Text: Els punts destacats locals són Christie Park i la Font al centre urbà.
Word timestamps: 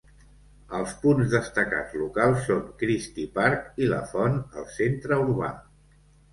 Els 0.77 0.95
punts 1.03 1.29
destacats 1.33 1.93
locals 2.05 2.41
són 2.49 2.65
Christie 2.81 3.29
Park 3.37 3.71
i 3.85 3.93
la 3.95 4.03
Font 4.17 4.43
al 4.43 4.69
centre 4.81 5.23
urbà. 5.31 5.55